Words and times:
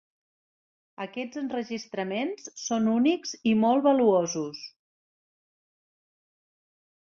Aquests 1.05 1.39
enregistraments 1.41 2.49
són 2.63 2.89
únics 2.95 3.35
i 3.53 3.55
molt 3.67 3.87
valuosos. 3.91 4.65